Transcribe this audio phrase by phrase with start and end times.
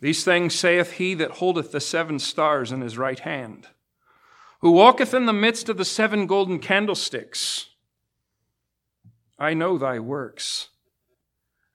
[0.00, 3.68] These things saith he that holdeth the seven stars in his right hand,
[4.60, 7.70] who walketh in the midst of the seven golden candlesticks.
[9.38, 10.68] I know thy works,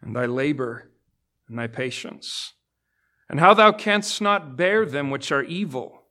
[0.02, 0.92] and thy labor,
[1.48, 2.54] and thy patience,
[3.28, 6.04] and how thou canst not bear them which are evil.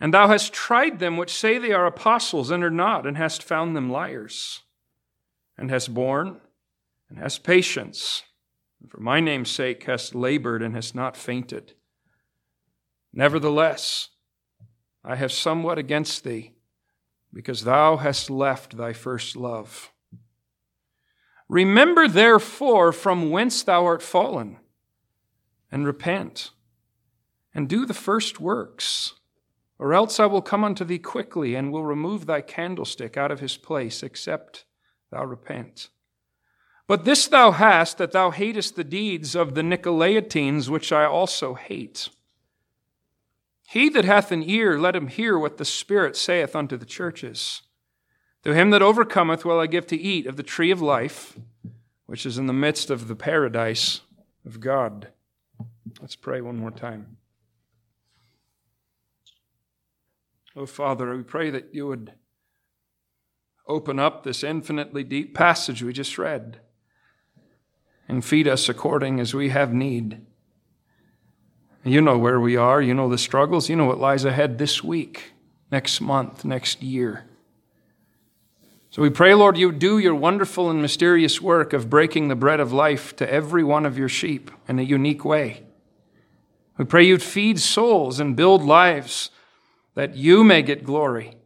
[0.00, 3.42] And thou hast tried them which say they are apostles and are not, and hast
[3.42, 4.62] found them liars,
[5.56, 6.40] and hast borne,
[7.08, 8.24] and hast patience
[8.84, 11.72] and for my name's sake hast labored and hast not fainted.
[13.14, 14.10] Nevertheless,
[15.02, 16.52] I have somewhat against thee,
[17.32, 19.90] because thou hast left thy first love.
[21.48, 24.58] Remember therefore from whence thou art fallen,
[25.72, 26.50] and repent,
[27.54, 29.14] and do the first works,
[29.78, 33.40] or else I will come unto thee quickly, and will remove thy candlestick out of
[33.40, 34.66] his place, except
[35.10, 35.88] thou repent.
[36.86, 41.54] But this thou hast, that thou hatest the deeds of the Nicolaitans, which I also
[41.54, 42.10] hate.
[43.68, 47.62] He that hath an ear, let him hear what the Spirit saith unto the churches.
[48.42, 51.38] To him that overcometh will I give to eat of the tree of life,
[52.04, 54.02] which is in the midst of the paradise
[54.44, 55.08] of God.
[56.00, 57.16] Let's pray one more time.
[60.54, 62.12] Oh, Father, we pray that you would
[63.66, 66.60] open up this infinitely deep passage we just read
[68.08, 70.20] and feed us according as we have need.
[71.84, 72.80] You know where we are.
[72.80, 73.68] You know the struggles.
[73.68, 75.32] You know what lies ahead this week,
[75.70, 77.26] next month, next year.
[78.90, 82.60] So we pray, Lord, you do your wonderful and mysterious work of breaking the bread
[82.60, 85.64] of life to every one of your sheep in a unique way.
[86.78, 89.30] We pray you'd feed souls and build lives
[89.94, 91.36] that you may get glory.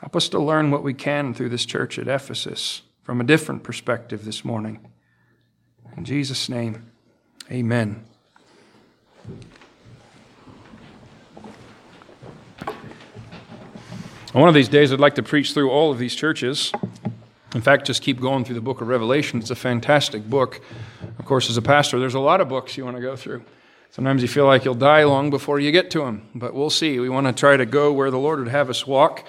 [0.00, 3.62] Help us to learn what we can through this church at Ephesus from a different
[3.62, 4.78] perspective this morning.
[5.96, 6.90] In Jesus' name,
[7.50, 8.04] amen.
[14.32, 16.72] One of these days, I'd like to preach through all of these churches.
[17.54, 19.40] In fact, just keep going through the book of Revelation.
[19.40, 20.62] It's a fantastic book.
[21.18, 23.44] Of course, as a pastor, there's a lot of books you want to go through.
[23.90, 26.98] Sometimes you feel like you'll die long before you get to them, but we'll see.
[26.98, 29.26] We want to try to go where the Lord would have us walk.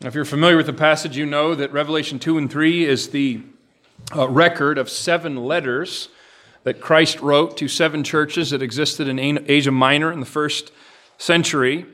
[0.00, 3.40] If you're familiar with the passage, you know that Revelation 2 and 3 is the
[4.14, 6.08] uh, record of seven letters
[6.62, 10.70] that Christ wrote to seven churches that existed in Asia Minor in the first
[11.16, 11.84] century.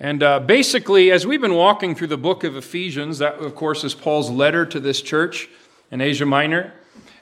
[0.00, 3.84] And uh, basically, as we've been walking through the book of Ephesians, that, of course,
[3.84, 5.48] is Paul's letter to this church
[5.92, 6.72] in Asia Minor.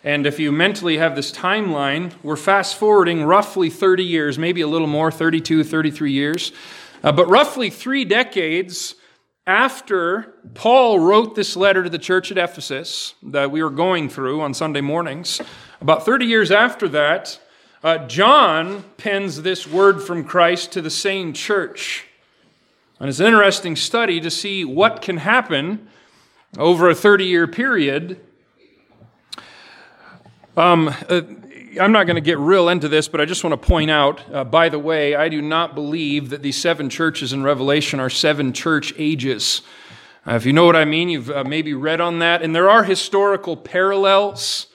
[0.03, 4.67] And if you mentally have this timeline, we're fast forwarding roughly 30 years, maybe a
[4.67, 6.53] little more, 32, 33 years,
[7.05, 8.95] uh, but roughly three decades
[9.47, 14.41] after Paul wrote this letter to the church at Ephesus that we were going through
[14.41, 15.41] on Sunday mornings,
[15.81, 17.39] about 30 years after that,
[17.85, 22.07] uh, John pens this word from Christ to the same church.
[22.99, 25.89] And it's an interesting study to see what can happen
[26.59, 28.21] over a 30 year period.
[30.57, 31.21] Um, uh,
[31.79, 34.23] I'm not going to get real into this, but I just want to point out,
[34.33, 38.09] uh, by the way, I do not believe that these seven churches in Revelation are
[38.09, 39.63] seven church ages.
[40.27, 42.43] Uh, if you know what I mean, you've uh, maybe read on that.
[42.43, 44.69] And there are historical parallels.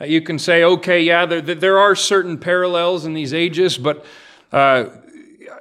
[0.00, 4.04] you can say, okay, yeah, there, there are certain parallels in these ages, but
[4.52, 4.86] uh,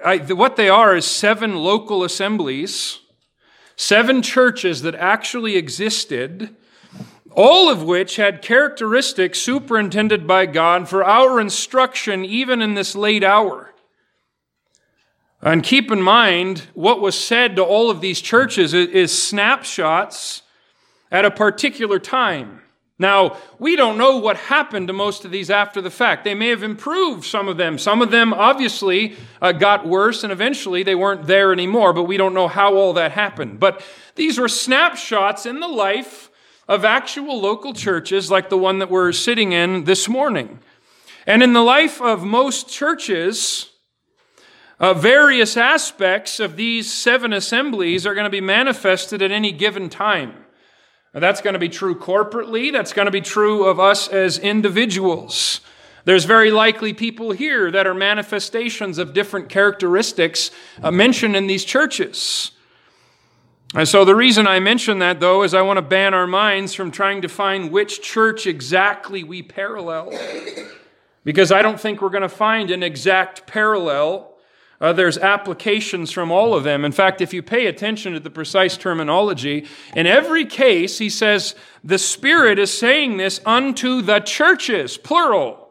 [0.03, 2.99] I, what they are is seven local assemblies,
[3.75, 6.55] seven churches that actually existed
[7.35, 13.23] all of which had characteristics superintended by God for our instruction even in this late
[13.23, 13.73] hour.
[15.41, 20.41] And keep in mind, what was said to all of these churches is snapshots
[21.11, 22.61] at a particular time.
[22.97, 26.23] Now, we don't know what happened to most of these after the fact.
[26.23, 27.77] They may have improved, some of them.
[27.77, 32.15] Some of them obviously uh, got worse, and eventually they weren't there anymore, but we
[32.15, 33.59] don't know how all that happened.
[33.59, 33.83] But
[34.15, 36.31] these were snapshots in the life
[36.67, 40.59] of actual local churches like the one that we're sitting in this morning.
[41.27, 43.69] And in the life of most churches,
[44.79, 49.89] uh, various aspects of these seven assemblies are going to be manifested at any given
[49.89, 50.33] time.
[51.13, 54.37] Now, that's going to be true corporately, that's going to be true of us as
[54.37, 55.61] individuals.
[56.03, 60.51] There's very likely people here that are manifestations of different characteristics
[60.83, 62.51] uh, mentioned in these churches.
[63.73, 66.73] And so the reason I mention that, though, is I want to ban our minds
[66.73, 70.11] from trying to find which church exactly we parallel.
[71.23, 74.33] Because I don't think we're going to find an exact parallel.
[74.79, 76.85] Uh, there's applications from all of them.
[76.85, 79.65] In fact, if you pay attention to the precise terminology,
[79.95, 85.64] in every case, he says, the Spirit is saying this unto the churches, plural.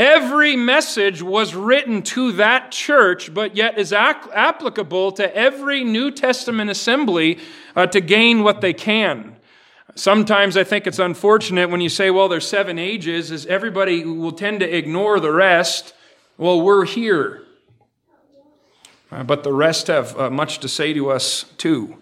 [0.00, 6.70] Every message was written to that church, but yet is applicable to every New Testament
[6.70, 7.38] assembly
[7.76, 9.36] uh, to gain what they can.
[9.94, 14.32] Sometimes I think it's unfortunate when you say, well, there's seven ages, is everybody will
[14.32, 15.92] tend to ignore the rest.
[16.38, 17.42] Well, we're here.
[19.12, 21.98] Uh, but the rest have uh, much to say to us too.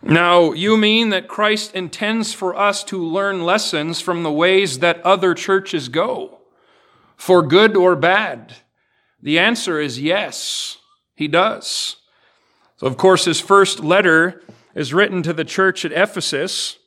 [0.00, 5.02] Now, you mean that Christ intends for us to learn lessons from the ways that
[5.02, 6.36] other churches go?
[7.16, 8.54] For good or bad?
[9.22, 10.78] The answer is yes,
[11.14, 11.96] he does.
[12.76, 14.42] So, of course, his first letter
[14.74, 16.78] is written to the church at Ephesus.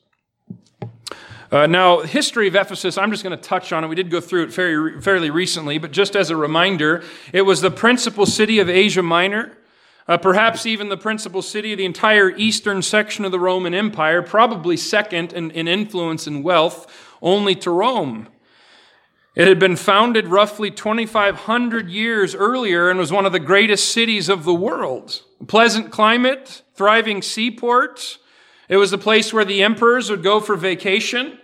[1.51, 3.87] Uh, now, history of Ephesus, I'm just going to touch on it.
[3.87, 7.03] We did go through it very, fairly recently, but just as a reminder,
[7.33, 9.57] it was the principal city of Asia Minor,
[10.07, 14.21] uh, perhaps even the principal city of the entire eastern section of the Roman Empire,
[14.21, 16.85] probably second in, in influence and wealth
[17.19, 18.27] only to Rome.
[19.39, 24.27] It had been founded roughly 2,500 years earlier and was one of the greatest cities
[24.27, 25.23] of the world.
[25.47, 28.17] Pleasant climate, thriving seaport.
[28.67, 31.39] It was the place where the emperors would go for vacation.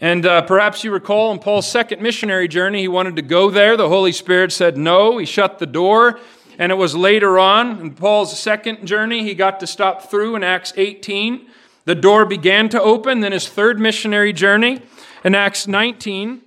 [0.00, 3.76] And uh, perhaps you recall in Paul's second missionary journey, he wanted to go there.
[3.76, 5.18] The Holy Spirit said no.
[5.18, 6.18] He shut the door.
[6.58, 10.42] And it was later on, in Paul's second journey, he got to stop through in
[10.42, 11.46] Acts 18.
[11.84, 13.20] The door began to open.
[13.20, 14.80] Then his third missionary journey
[15.22, 16.40] in Acts 19.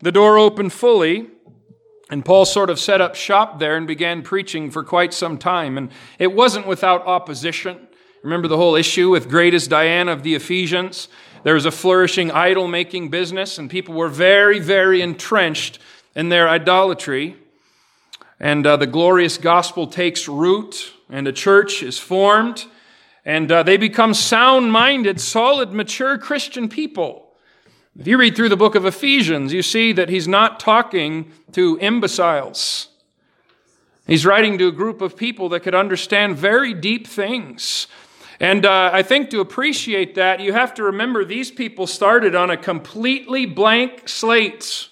[0.00, 1.26] The door opened fully,
[2.10, 5.76] and Paul sort of set up shop there and began preaching for quite some time.
[5.76, 7.88] And it wasn't without opposition.
[8.22, 11.08] Remember the whole issue with greatest Diana of the Ephesians?
[11.42, 15.78] There was a flourishing idol making business, and people were very, very entrenched
[16.14, 17.36] in their idolatry.
[18.40, 22.66] And uh, the glorious gospel takes root, and a church is formed,
[23.24, 27.27] and uh, they become sound minded, solid, mature Christian people.
[27.98, 31.76] If you read through the book of Ephesians, you see that he's not talking to
[31.78, 32.90] imbeciles.
[34.06, 37.88] He's writing to a group of people that could understand very deep things.
[38.38, 42.50] And uh, I think to appreciate that, you have to remember these people started on
[42.50, 44.90] a completely blank slate.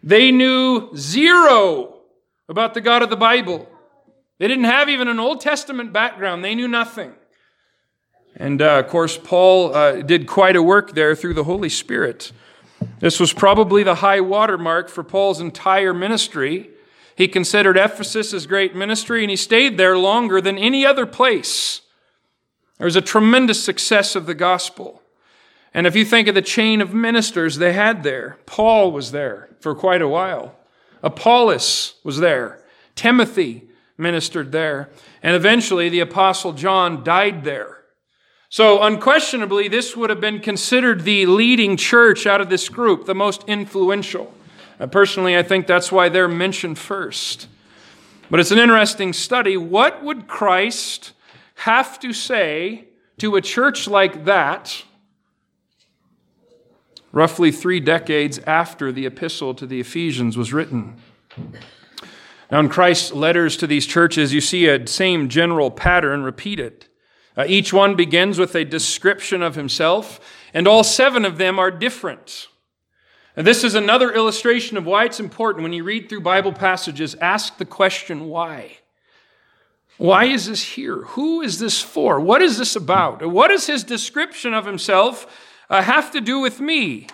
[0.00, 1.96] They knew zero
[2.48, 3.68] about the God of the Bible.
[4.38, 7.12] They didn't have even an Old Testament background, they knew nothing.
[8.38, 12.32] And uh, of course, Paul uh, did quite a work there through the Holy Spirit.
[13.00, 16.70] This was probably the high watermark for Paul's entire ministry.
[17.16, 21.80] He considered Ephesus his great ministry, and he stayed there longer than any other place.
[22.78, 25.02] There was a tremendous success of the gospel.
[25.74, 29.48] And if you think of the chain of ministers they had there, Paul was there
[29.60, 30.54] for quite a while.
[31.02, 32.64] Apollos was there.
[32.94, 34.90] Timothy ministered there.
[35.22, 37.77] And eventually the Apostle John died there.
[38.50, 43.14] So, unquestionably, this would have been considered the leading church out of this group, the
[43.14, 44.32] most influential.
[44.80, 47.46] Uh, personally, I think that's why they're mentioned first.
[48.30, 49.58] But it's an interesting study.
[49.58, 51.12] What would Christ
[51.56, 52.84] have to say
[53.18, 54.82] to a church like that,
[57.12, 60.96] roughly three decades after the epistle to the Ephesians was written?
[62.50, 66.86] Now, in Christ's letters to these churches, you see a same general pattern repeated.
[67.38, 70.18] Uh, each one begins with a description of himself,
[70.52, 72.48] and all seven of them are different.
[73.36, 77.14] And this is another illustration of why it's important when you read through Bible passages,
[77.20, 78.78] ask the question why.
[79.98, 81.02] Why is this here?
[81.02, 82.18] Who is this for?
[82.18, 83.24] What is this about?
[83.24, 85.24] What does his description of himself
[85.70, 87.06] uh, have to do with me?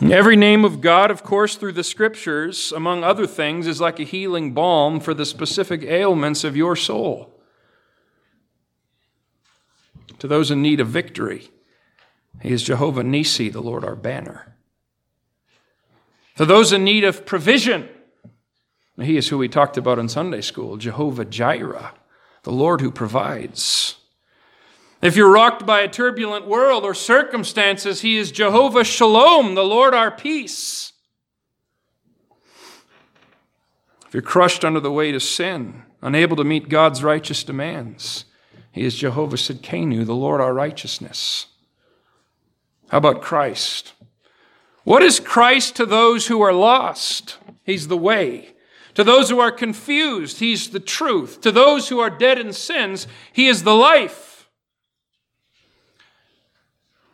[0.00, 4.04] Every name of God, of course, through the scriptures, among other things, is like a
[4.04, 7.34] healing balm for the specific ailments of your soul
[10.18, 11.50] to those in need of victory.
[12.42, 14.56] He is Jehovah Nisi, the Lord our banner.
[16.36, 17.88] To those in need of provision,
[19.00, 21.92] he is who we talked about in Sunday school Jehovah Jireh,
[22.42, 23.96] the Lord who provides.
[25.02, 29.94] If you're rocked by a turbulent world or circumstances, he is Jehovah Shalom, the Lord
[29.94, 30.92] our peace.
[34.06, 38.24] If you're crushed under the weight of sin, unable to meet God's righteous demands,
[38.72, 41.46] he is Jehovah Sidkenu, the Lord our righteousness.
[42.88, 43.94] How about Christ?
[44.84, 47.38] What is Christ to those who are lost?
[47.64, 48.50] He's the way.
[48.94, 51.40] To those who are confused, He's the truth.
[51.42, 54.48] To those who are dead in sins, He is the life.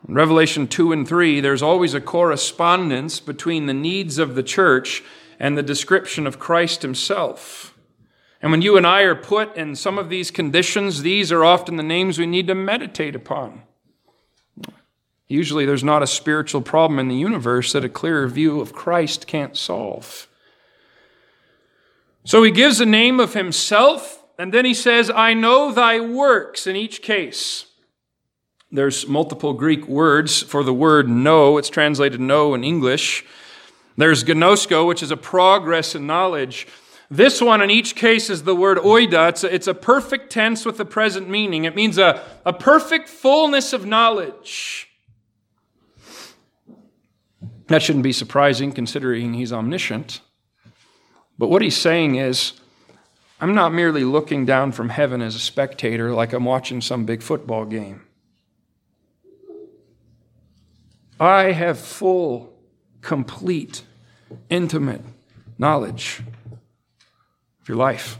[0.08, 5.02] In Revelation 2 and 3, there's always a correspondence between the needs of the church
[5.38, 7.75] and the description of Christ Himself.
[8.42, 11.76] And when you and I are put in some of these conditions, these are often
[11.76, 13.62] the names we need to meditate upon.
[15.28, 19.26] Usually, there's not a spiritual problem in the universe that a clearer view of Christ
[19.26, 20.28] can't solve.
[22.24, 26.66] So he gives a name of himself, and then he says, I know thy works
[26.66, 27.66] in each case.
[28.70, 31.56] There's multiple Greek words for the word know.
[31.56, 33.24] It's translated know in English.
[33.96, 36.66] There's gnosko, which is a progress in knowledge.
[37.10, 39.28] This one, in each case, is the word oida.
[39.28, 41.64] It's a, it's a perfect tense with a present meaning.
[41.64, 44.88] It means a, a perfect fullness of knowledge.
[47.68, 50.20] That shouldn't be surprising considering he's omniscient.
[51.38, 52.54] But what he's saying is,
[53.40, 57.22] I'm not merely looking down from heaven as a spectator like I'm watching some big
[57.22, 58.02] football game.
[61.20, 62.52] I have full,
[63.00, 63.82] complete,
[64.50, 65.02] intimate
[65.58, 66.22] knowledge
[67.66, 68.18] of your life.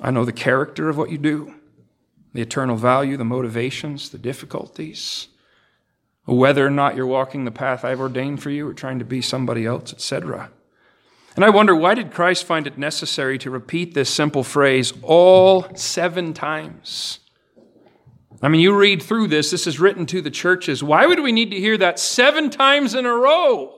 [0.00, 1.54] I know the character of what you do,
[2.32, 5.28] the eternal value, the motivations, the difficulties
[6.36, 9.22] whether or not you're walking the path I've ordained for you or trying to be
[9.22, 10.50] somebody else, etc.
[11.36, 15.66] And I wonder why did Christ find it necessary to repeat this simple phrase all
[15.74, 17.20] seven times?
[18.42, 20.82] I mean, you read through this, this is written to the churches.
[20.82, 23.77] Why would we need to hear that seven times in a row?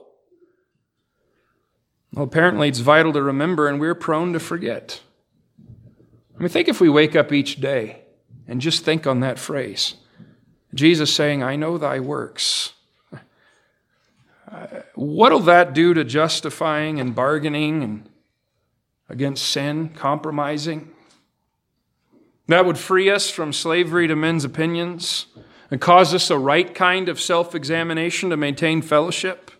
[2.13, 5.01] Well, apparently it's vital to remember, and we're prone to forget.
[6.35, 8.01] I mean, think if we wake up each day
[8.47, 9.95] and just think on that phrase.
[10.73, 12.73] Jesus saying, I know thy works.
[14.51, 18.09] Uh, what'll that do to justifying and bargaining and
[19.07, 20.91] against sin, compromising?
[22.47, 25.27] That would free us from slavery to men's opinions
[25.69, 29.51] and cause us a right kind of self examination to maintain fellowship.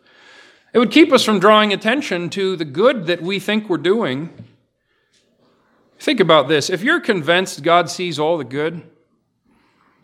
[0.74, 4.30] It would keep us from drawing attention to the good that we think we're doing.
[6.00, 6.70] Think about this.
[6.70, 8.82] If you're convinced God sees all the good,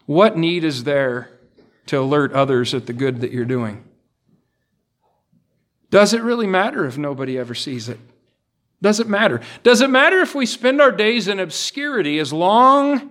[0.06, 1.30] what need is there
[1.88, 3.84] to alert others at the good that you're doing?
[5.90, 8.00] Does it really matter if nobody ever sees it?
[8.82, 9.42] Does it matter?
[9.64, 13.10] Does it matter if we spend our days in obscurity as long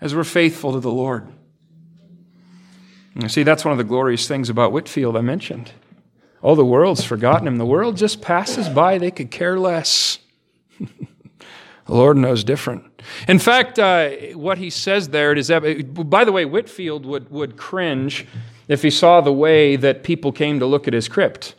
[0.00, 1.28] as we're faithful to the Lord?
[3.14, 5.70] You see, that's one of the glorious things about Whitefield I mentioned.
[6.42, 7.56] Oh, the world's forgotten him.
[7.56, 8.98] The world just passes by.
[8.98, 10.18] They could care less.
[11.86, 12.84] The Lord knows different.
[13.26, 17.56] In fact, uh, what he says there, it is, by the way, Whitefield would, would
[17.56, 18.26] cringe
[18.68, 21.54] if he saw the way that people came to look at his crypt.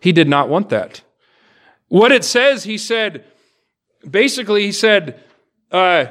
[0.00, 1.02] He did not want that.
[1.88, 3.24] What it says, he said,
[4.08, 5.22] basically, he said,
[5.70, 6.06] uh,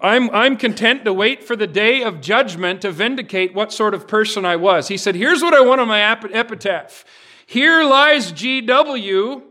[0.00, 4.08] I'm, I'm content to wait for the day of judgment to vindicate what sort of
[4.08, 4.88] person I was.
[4.88, 7.04] He said, Here's what I want on my epitaph.
[7.50, 9.42] Here lies G.W.,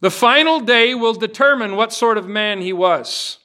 [0.00, 3.36] the final day will determine what sort of man he was.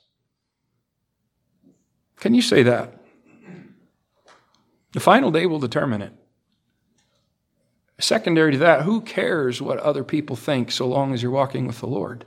[2.15, 2.97] Can you say that?
[4.93, 6.13] The final day will determine it.
[7.99, 11.81] Secondary to that, who cares what other people think so long as you're walking with
[11.81, 12.23] the Lord?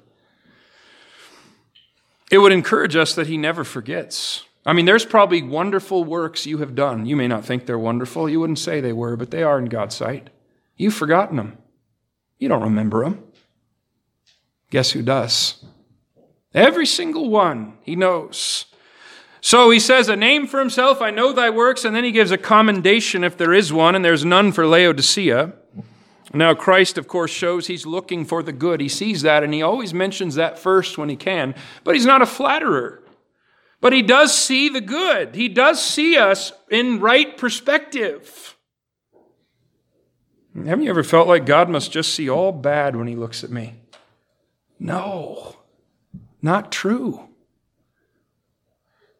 [2.30, 4.44] It would encourage us that he never forgets.
[4.66, 7.06] I mean, there's probably wonderful works you have done.
[7.06, 8.28] You may not think they're wonderful.
[8.28, 10.28] You wouldn't say they were, but they are in God's sight.
[10.80, 11.58] You've forgotten them.
[12.38, 13.22] You don't remember them.
[14.70, 15.62] Guess who does?
[16.54, 18.64] Every single one he knows.
[19.42, 22.30] So he says a name for himself, I know thy works, and then he gives
[22.30, 25.52] a commendation if there is one, and there's none for Laodicea.
[26.32, 28.80] Now, Christ, of course, shows he's looking for the good.
[28.80, 32.22] He sees that, and he always mentions that first when he can, but he's not
[32.22, 33.02] a flatterer.
[33.82, 35.34] But he does see the good.
[35.34, 38.50] He does see us in right perspective.
[40.54, 43.50] Haven't you ever felt like God must just see all bad when he looks at
[43.50, 43.76] me?
[44.78, 45.57] No,
[46.42, 47.28] not true.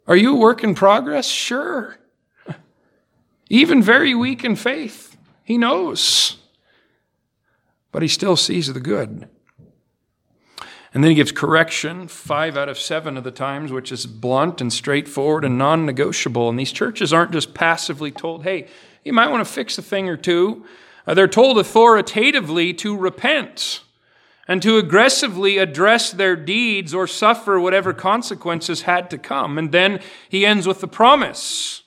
[0.07, 1.29] Are you a work in progress?
[1.29, 1.97] Sure.
[3.49, 6.39] Even very weak in faith, he knows.
[7.93, 9.29] But he still sees the good.
[10.93, 14.61] And then he gives correction five out of seven of the times, which is blunt
[14.61, 16.49] and straightforward and non negotiable.
[16.49, 18.67] And these churches aren't just passively told, hey,
[19.05, 20.65] you might want to fix a thing or two.
[21.07, 23.81] Uh, they're told authoritatively to repent
[24.47, 29.57] and to aggressively address their deeds or suffer whatever consequences had to come.
[29.57, 31.85] And then he ends with the promise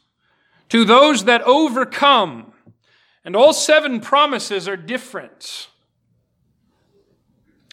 [0.69, 2.53] to those that overcome.
[3.25, 5.67] And all seven promises are different.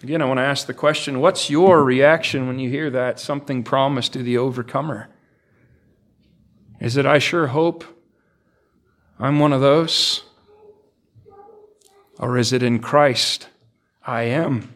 [0.03, 3.63] Again, I want to ask the question what's your reaction when you hear that something
[3.63, 5.09] promised to the overcomer?
[6.81, 7.85] Is it, I sure hope
[9.19, 10.25] I'm one of those?
[12.21, 13.49] Or is it in Christ,
[14.07, 14.75] I am?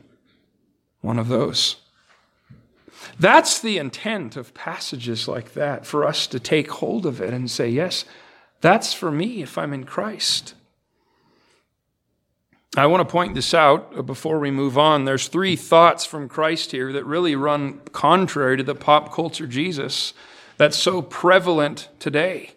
[1.05, 1.77] one of those.
[3.21, 7.51] That's the intent of passages like that, for us to take hold of it and
[7.51, 8.07] say, yes,
[8.63, 10.55] That's for me if I'm in Christ.
[12.75, 15.05] I want to point this out before we move on.
[15.05, 20.15] There's three thoughts from Christ here that really run contrary to the pop culture Jesus
[20.57, 22.53] that's so prevalent today.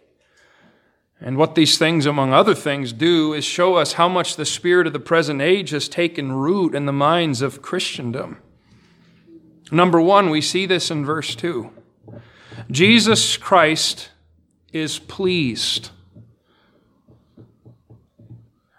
[1.20, 4.86] And what these things, among other things, do is show us how much the spirit
[4.86, 8.38] of the present age has taken root in the minds of Christendom.
[9.72, 11.72] Number one, we see this in verse 2.
[12.70, 14.12] Jesus Christ
[14.72, 15.90] is pleased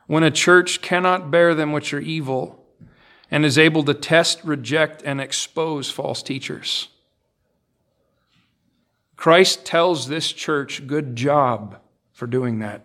[0.07, 2.65] when a church cannot bear them which are evil
[3.31, 6.89] and is able to test, reject, and expose false teachers.
[9.17, 11.81] Christ tells this church, good job
[12.19, 12.85] for doing that.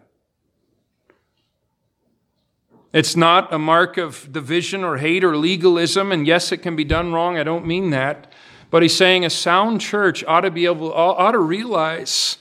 [2.93, 6.83] It's not a mark of division or hate or legalism, and yes, it can be
[6.83, 7.39] done wrong.
[7.39, 8.31] I don't mean that.
[8.69, 12.37] But he's saying a sound church ought to be able, ought to realize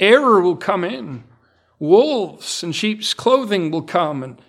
[0.00, 1.22] error will come in.
[1.78, 4.42] Wolves in sheep's clothing will come, and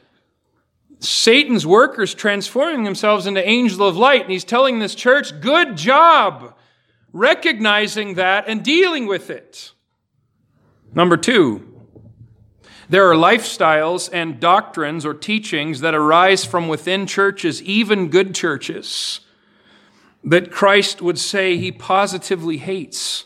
[0.97, 4.23] Satan's workers transforming themselves into angels of light.
[4.23, 6.55] And he's telling this church, good job
[7.11, 9.73] recognizing that and dealing with it.
[10.95, 11.69] Number two,
[12.93, 19.21] there are lifestyles and doctrines or teachings that arise from within churches, even good churches,
[20.23, 23.25] that Christ would say he positively hates.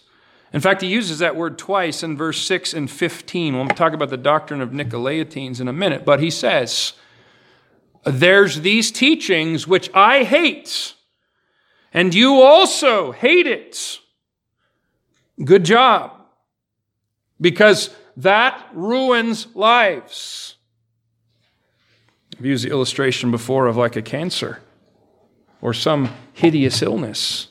[0.54, 3.58] In fact, he uses that word twice in verse 6 and 15.
[3.58, 6.94] We'll talk about the doctrine of Nicolaitans in a minute, but he says,
[8.06, 10.94] There's these teachings which I hate,
[11.92, 14.00] and you also hate it.
[15.44, 16.14] Good job.
[17.42, 20.56] Because that ruins lives.
[22.38, 24.60] I've used the illustration before of like a cancer
[25.62, 27.48] or some hideous illness.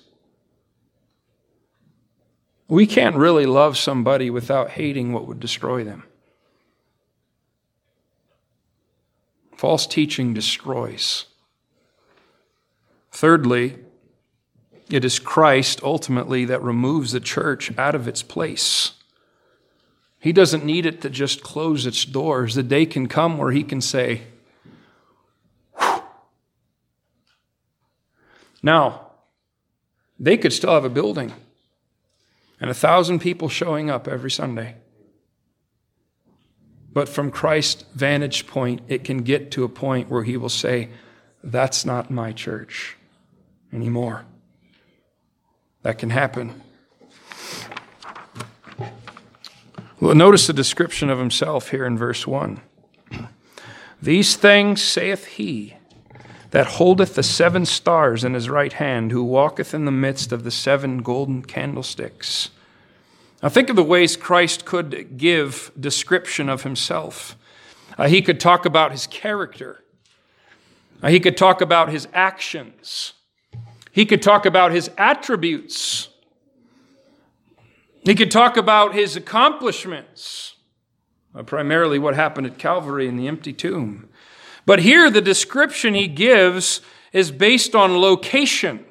[2.69, 6.03] We can't really love somebody without hating what would destroy them.
[9.57, 11.27] False teaching destroys.
[13.13, 13.79] Thirdly,
[14.91, 18.96] it is Christ ultimately that removes the church out of its place.
[20.26, 22.56] He doesn't need it to just close its doors.
[22.56, 24.23] The day can come where he can say.
[28.60, 29.12] Now,
[30.19, 31.32] they could still have a building
[32.60, 34.75] and a thousand people showing up every Sunday.
[36.93, 40.89] But from Christ's vantage point, it can get to a point where he will say,
[41.45, 42.97] That's not my church
[43.73, 44.25] anymore.
[45.82, 46.62] That can happen.
[50.00, 52.61] Notice the description of himself here in verse 1.
[54.00, 55.75] These things saith he
[56.50, 60.45] that holdeth the seven stars in his right hand, who walketh in the midst of
[60.45, 62.50] the seven golden candlesticks.
[63.43, 67.37] Now, think of the ways Christ could give description of himself.
[67.99, 69.82] Uh, he could talk about his character,
[71.02, 73.15] uh, he could talk about his actions,
[73.91, 76.09] he could talk about his attributes.
[78.06, 80.54] He could talk about his accomplishments,
[81.34, 84.08] uh, primarily what happened at Calvary in the empty tomb.
[84.64, 86.80] But here, the description he gives
[87.12, 88.84] is based on location.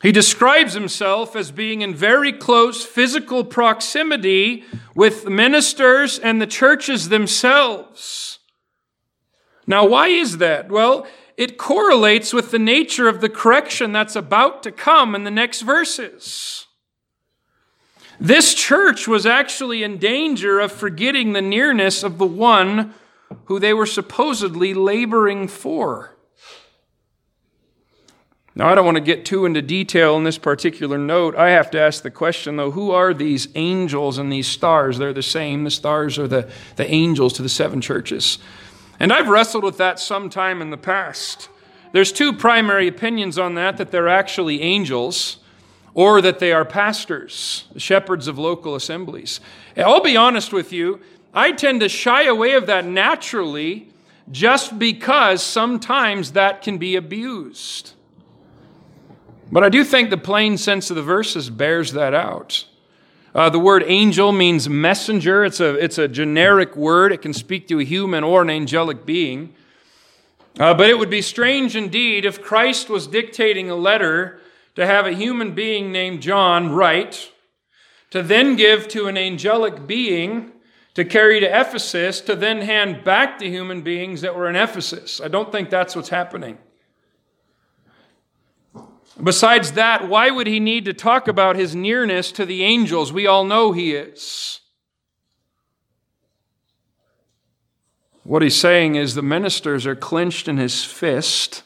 [0.00, 7.10] He describes himself as being in very close physical proximity with ministers and the churches
[7.10, 8.38] themselves.
[9.66, 10.70] Now, why is that?
[10.70, 15.30] Well, it correlates with the nature of the correction that's about to come in the
[15.30, 16.66] next verses.
[18.20, 22.94] This church was actually in danger of forgetting the nearness of the one
[23.46, 26.14] who they were supposedly laboring for.
[28.56, 31.34] Now, I don't want to get too into detail in this particular note.
[31.34, 34.96] I have to ask the question, though who are these angels and these stars?
[34.96, 35.64] They're the same.
[35.64, 38.38] The stars are the, the angels to the seven churches.
[38.98, 41.48] And I've wrestled with that sometime in the past.
[41.92, 45.38] There's two primary opinions on that that they're actually angels
[45.94, 49.40] or that they are pastors, shepherds of local assemblies.
[49.76, 51.00] I'll be honest with you,
[51.32, 53.88] I tend to shy away of that naturally
[54.30, 57.92] just because sometimes that can be abused.
[59.52, 62.64] But I do think the plain sense of the verses bears that out.
[63.34, 65.44] Uh, the word angel means messenger.
[65.44, 67.10] It's a, it's a generic word.
[67.10, 69.54] It can speak to a human or an angelic being.
[70.58, 74.40] Uh, but it would be strange indeed if Christ was dictating a letter
[74.76, 77.32] to have a human being named John write,
[78.10, 80.52] to then give to an angelic being
[80.94, 85.20] to carry to Ephesus, to then hand back to human beings that were in Ephesus.
[85.20, 86.56] I don't think that's what's happening.
[89.22, 93.12] Besides that, why would he need to talk about his nearness to the angels?
[93.12, 94.60] We all know he is.
[98.24, 101.62] What he's saying is the ministers are clenched in his fist.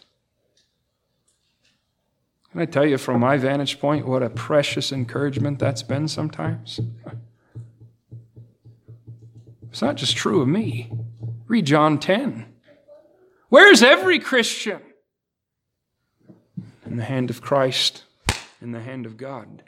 [2.52, 6.80] Can I tell you from my vantage point what a precious encouragement that's been sometimes?
[9.70, 10.90] It's not just true of me.
[11.46, 12.46] Read John 10.
[13.48, 14.80] Where's every Christian?
[16.88, 18.04] In the hand of Christ,
[18.62, 19.62] in the hand of God.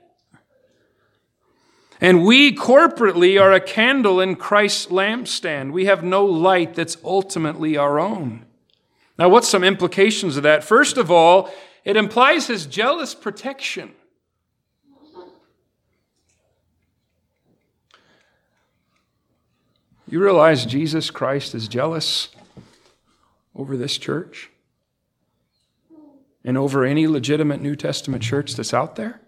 [2.00, 5.72] And we corporately are a candle in Christ's lampstand.
[5.72, 8.46] We have no light that's ultimately our own.
[9.18, 10.64] Now, what's some implications of that?
[10.64, 11.52] First of all,
[11.84, 13.92] it implies his jealous protection.
[20.08, 22.30] You realize Jesus Christ is jealous
[23.54, 24.49] over this church
[26.44, 29.20] and over any legitimate New Testament church that's out there?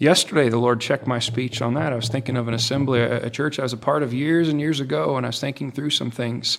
[0.00, 1.92] Yesterday, the Lord checked my speech on that.
[1.92, 4.60] I was thinking of an assembly, a church I was a part of years and
[4.60, 6.58] years ago, and I was thinking through some things.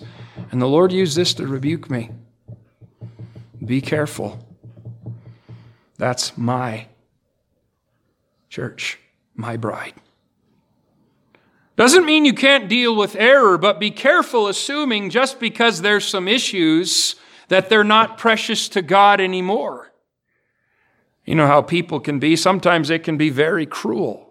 [0.52, 2.12] And the Lord used this to rebuke me.
[3.64, 4.46] Be careful.
[5.98, 6.88] That's my
[8.50, 9.00] church,
[9.36, 9.94] my bride.
[11.80, 16.28] Doesn't mean you can't deal with error, but be careful assuming just because there's some
[16.28, 17.15] issues
[17.48, 19.89] that they're not precious to God anymore.
[21.24, 22.36] You know how people can be.
[22.36, 24.30] Sometimes they can be very cruel.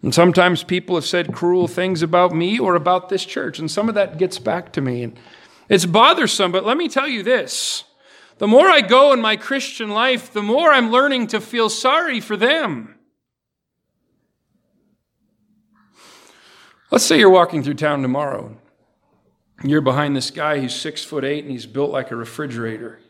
[0.00, 3.90] And sometimes people have said cruel things about me or about this church, and some
[3.90, 5.02] of that gets back to me.
[5.02, 5.18] And
[5.68, 7.84] it's bothersome, but let me tell you this.
[8.38, 12.18] The more I go in my Christian life, the more I'm learning to feel sorry
[12.18, 12.91] for them.
[16.92, 18.54] Let's say you're walking through town tomorrow.
[19.64, 23.00] You're behind this guy who's six foot eight and he's built like a refrigerator.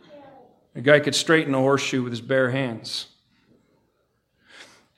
[0.77, 3.09] A guy could straighten a horseshoe with his bare hands.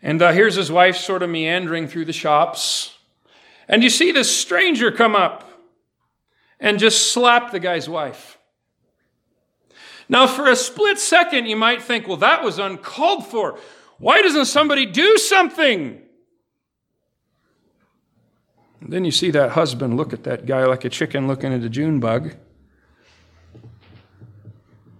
[0.03, 2.99] And uh, here's his wife sort of meandering through the shops.
[3.69, 5.49] And you see this stranger come up
[6.61, 8.37] and just slap the guy's wife.
[10.11, 13.59] Now, for a split second, you might think, well, that was uncalled for.
[13.97, 16.04] Why doesn't somebody do something?
[18.87, 21.69] Then you see that husband look at that guy like a chicken looking at a
[21.71, 22.35] June bug.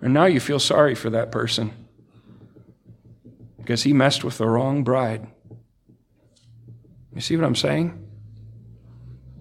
[0.01, 1.73] And now you feel sorry for that person
[3.59, 5.27] because he messed with the wrong bride.
[7.15, 8.01] You see what I'm saying?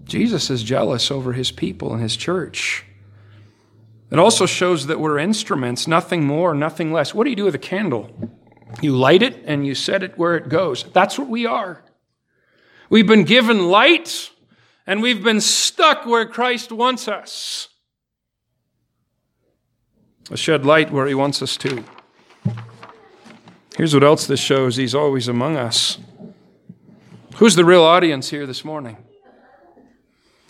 [0.04, 2.84] Jesus is jealous over his people and his church.
[4.10, 7.14] It also shows that we're instruments, nothing more, nothing less.
[7.14, 8.10] What do you do with a candle?
[8.80, 10.84] You light it and you set it where it goes.
[10.92, 11.82] That's what we are.
[12.90, 14.30] We've been given light
[14.86, 17.68] and we've been stuck where Christ wants us.
[20.30, 21.84] Let's shed light where He wants us to.
[23.76, 25.98] Here's what else this shows He's always among us.
[27.36, 28.96] Who's the real audience here this morning?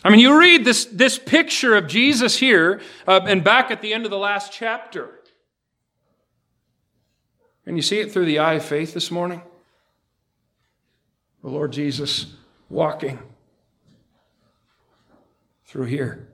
[0.05, 3.95] I mean, you read this, this picture of Jesus here uh, and back at the
[3.95, 5.09] end of the last chapter.
[7.65, 9.41] And you see it through the eye of faith this morning?
[11.43, 12.27] The Lord Jesus
[12.69, 13.19] walking
[15.75, 16.29] through here,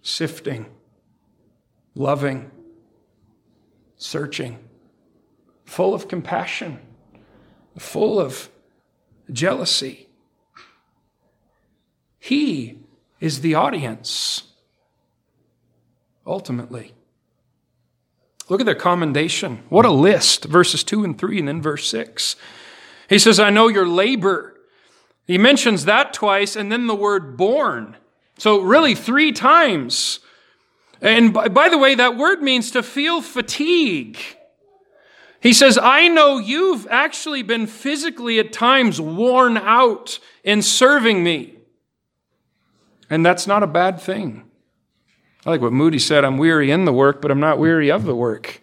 [0.00, 0.64] sifting
[1.94, 2.50] loving,
[3.96, 4.58] searching,
[5.66, 6.78] full of compassion,
[7.76, 8.48] full of
[9.30, 10.08] jealousy.
[12.18, 12.78] He
[13.20, 14.44] is the audience,
[16.26, 16.94] ultimately.
[18.48, 19.64] Look at their commendation.
[19.68, 20.44] What a list.
[20.46, 22.36] Verses 2 and 3, and then verse 6.
[23.10, 24.57] He says, I know your labor.
[25.28, 27.96] He mentions that twice, and then the word born.
[28.38, 30.18] So, really, three times
[31.00, 34.18] and by the way, that word means to feel fatigue.
[35.40, 41.54] He says, I know you've actually been physically at times worn out in serving me.
[43.08, 44.44] And that's not a bad thing.
[45.46, 48.04] I like what Moody said I'm weary in the work, but I'm not weary of
[48.04, 48.60] the work.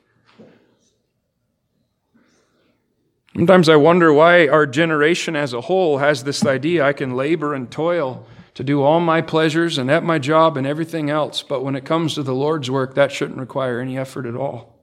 [3.35, 7.53] Sometimes I wonder why our generation as a whole has this idea I can labor
[7.53, 11.43] and toil to do all my pleasures and at my job and everything else.
[11.43, 14.79] But when it comes to the Lord's work, that shouldn't require any effort at all.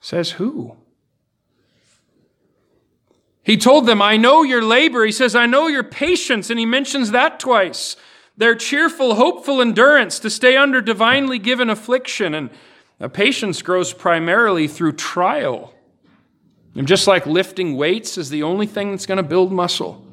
[0.00, 0.76] Says who?
[3.42, 5.04] He told them, I know your labor.
[5.04, 6.48] He says, I know your patience.
[6.48, 7.96] And he mentions that twice.
[8.34, 12.32] Their cheerful, hopeful endurance to stay under divinely given affliction.
[12.32, 12.48] And
[12.98, 15.73] uh, patience grows primarily through trial.
[16.74, 20.04] And just like lifting weights is the only thing that's going to build muscle.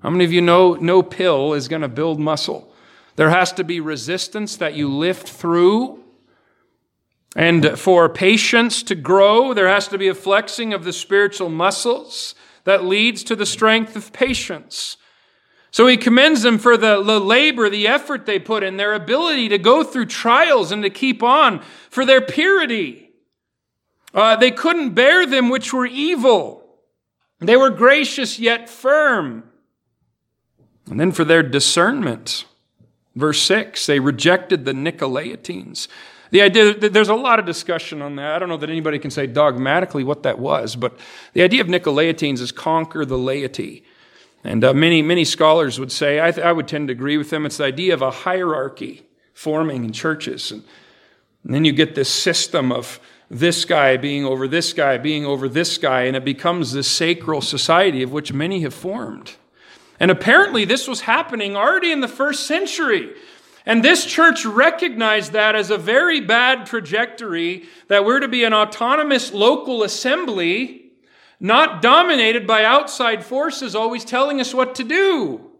[0.00, 2.72] How many of you know no pill is going to build muscle?
[3.16, 6.04] There has to be resistance that you lift through.
[7.36, 12.34] And for patience to grow, there has to be a flexing of the spiritual muscles
[12.64, 14.96] that leads to the strength of patience.
[15.70, 19.48] So he commends them for the, the, labor, the effort they put in, their ability
[19.50, 23.07] to go through trials and to keep on, for their purity.
[24.14, 26.64] Uh, they couldn't bear them which were evil.
[27.40, 29.44] They were gracious yet firm.
[30.90, 32.44] And then for their discernment,
[33.14, 35.88] verse 6, they rejected the Nicolaitans.
[36.30, 38.34] The idea there's a lot of discussion on that.
[38.34, 40.98] I don't know that anybody can say dogmatically what that was, but
[41.32, 43.84] the idea of Nicolaitans is conquer the laity.
[44.44, 47.30] And uh, many, many scholars would say, I, th- I, would tend to agree with
[47.30, 50.52] them, it's the idea of a hierarchy forming in churches.
[50.52, 50.62] And,
[51.44, 55.48] and then you get this system of this guy being over this guy, being over
[55.48, 59.36] this guy, and it becomes this sacral society of which many have formed.
[60.00, 63.12] And apparently, this was happening already in the first century.
[63.66, 68.54] And this church recognized that as a very bad trajectory, that we're to be an
[68.54, 70.84] autonomous local assembly
[71.40, 75.50] not dominated by outside forces always telling us what to do.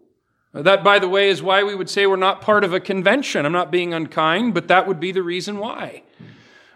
[0.53, 3.45] That, by the way, is why we would say we're not part of a convention.
[3.45, 6.01] I'm not being unkind, but that would be the reason why.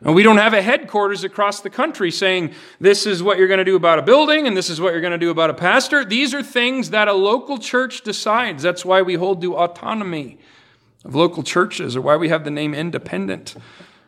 [0.03, 3.59] And we don't have a headquarters across the country saying, this is what you're going
[3.59, 5.53] to do about a building and this is what you're going to do about a
[5.53, 6.03] pastor.
[6.03, 8.63] These are things that a local church decides.
[8.63, 10.37] That's why we hold to autonomy
[11.05, 13.55] of local churches or why we have the name independent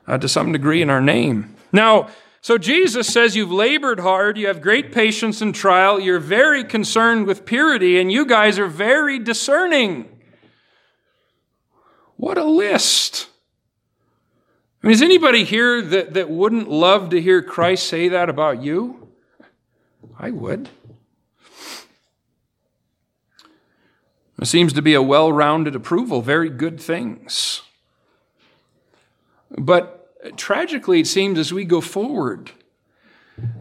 [0.05, 1.55] uh, to some degree in our name.
[1.71, 2.09] Now,
[2.41, 7.25] so Jesus says you've labored hard, you have great patience in trial, you're very concerned
[7.25, 10.07] with purity, and you guys are very discerning.
[12.17, 13.29] What a list.
[14.85, 18.61] I mean, is anybody here that, that wouldn't love to hear Christ say that about
[18.61, 19.07] you?
[20.19, 20.69] I would.
[24.39, 27.63] It seems to be a well rounded approval, very good things.
[29.57, 32.51] But tragically, it seems as we go forward,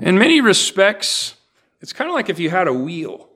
[0.03, 1.37] in many respects,
[1.81, 3.31] it's kind of like if you had a wheel.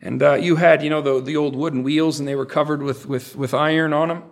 [0.00, 2.80] And uh, you had, you know, the, the old wooden wheels, and they were covered
[2.80, 4.22] with, with, with iron on them.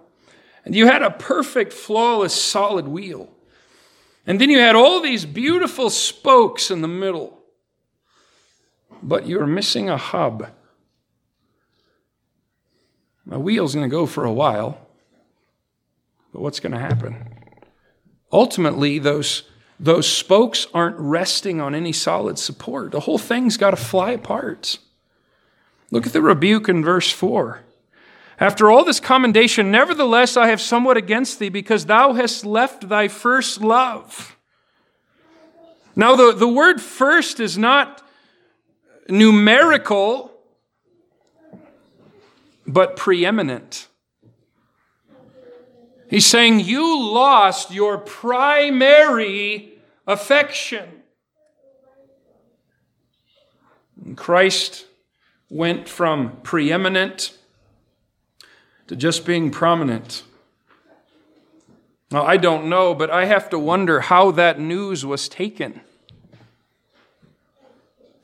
[0.69, 3.31] And you had a perfect, flawless, solid wheel.
[4.27, 7.41] And then you had all these beautiful spokes in the middle.
[9.03, 10.51] But you're missing a hub.
[13.25, 14.79] The wheel's going to go for a while.
[16.35, 17.25] But what's going to happen?
[18.31, 19.45] ultimately, those,
[19.81, 22.93] those spokes aren't resting on any solid support.
[22.93, 24.79] The whole thing's got to fly apart.
[25.91, 27.61] Look at the rebuke in verse 4.
[28.41, 33.09] After all this commendation, nevertheless, I have somewhat against thee, because thou hast left thy
[33.09, 34.37] first love.
[35.97, 38.07] Now, the, the word first is not
[39.09, 40.33] numerical,
[42.65, 43.89] but preeminent.
[46.09, 49.73] He's saying you lost your primary
[50.07, 50.89] affection.
[54.05, 54.87] And Christ
[55.51, 57.37] went from preeminent
[58.89, 60.25] to just being prominent.
[62.11, 65.81] Now, I don't know, but I have to wonder how that news was taken.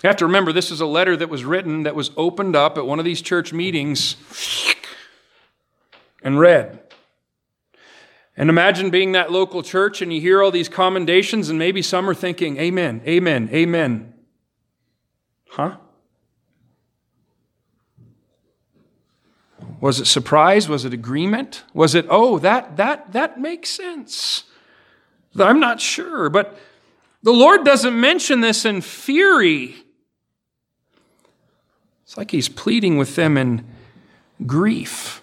[0.03, 2.77] You have to remember, this is a letter that was written, that was opened up
[2.77, 4.17] at one of these church meetings
[6.23, 6.81] and read.
[8.37, 12.09] And imagine being that local church and you hear all these commendations, and maybe some
[12.09, 14.13] are thinking, Amen, Amen, Amen.
[15.51, 15.77] Huh?
[19.85, 20.67] Was it surprise?
[20.67, 21.63] Was it agreement?
[21.75, 24.45] Was it, oh, that that that makes sense?
[25.39, 26.59] I'm not sure, but
[27.23, 29.75] the Lord doesn't mention this in fury.
[32.03, 33.63] It's like he's pleading with them in
[34.47, 35.23] grief.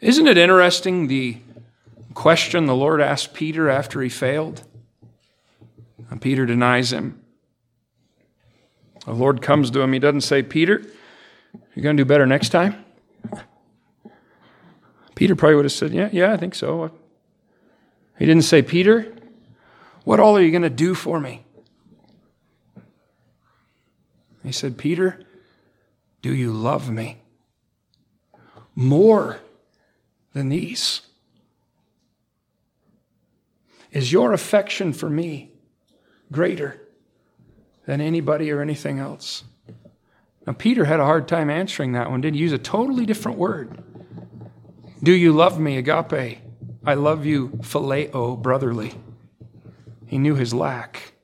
[0.00, 1.38] Isn't it interesting the
[2.14, 4.62] question the Lord asked Peter after he failed?
[6.10, 7.20] And Peter denies him.
[9.04, 9.92] The Lord comes to him.
[9.92, 10.84] He doesn't say, Peter,
[11.74, 12.84] you're going to do better next time?
[15.14, 16.90] Peter probably would have said, Yeah, yeah, I think so.
[18.18, 19.12] He didn't say, Peter,
[20.04, 21.44] what all are you going to do for me?
[24.42, 25.20] He said, Peter,
[26.22, 27.22] do you love me?
[28.74, 29.40] More
[30.32, 31.00] than these?
[33.90, 35.52] Is your affection for me
[36.30, 36.80] greater
[37.86, 39.44] than anybody or anything else?
[40.46, 43.38] Now, Peter had a hard time answering that one, didn't he use a totally different
[43.38, 43.82] word?
[45.02, 46.38] Do you love me, agape?
[46.84, 48.94] I love you, phileo, brotherly.
[50.06, 51.14] He knew his lack.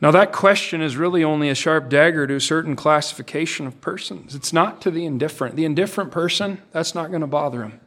[0.00, 4.34] Now, that question is really only a sharp dagger to a certain classification of persons.
[4.34, 5.56] It's not to the indifferent.
[5.56, 7.80] The indifferent person, that's not going to bother him.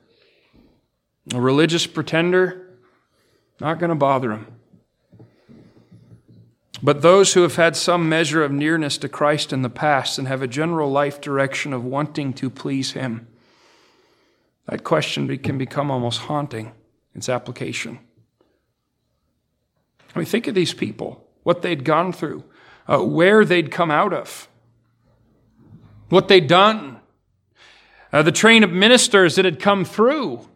[1.33, 2.67] A religious pretender,
[3.59, 4.47] not going to bother him.
[6.81, 10.27] But those who have had some measure of nearness to Christ in the past and
[10.27, 13.27] have a general life direction of wanting to please Him,
[14.67, 16.73] that question can become almost haunting,
[17.13, 17.99] its application.
[20.15, 22.43] I mean, think of these people what they'd gone through,
[22.87, 24.47] uh, where they'd come out of,
[26.09, 26.99] what they'd done,
[28.11, 30.47] uh, the train of ministers that had come through.